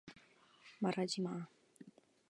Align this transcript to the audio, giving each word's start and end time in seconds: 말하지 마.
말하지 0.79 1.21
마. 1.21 1.45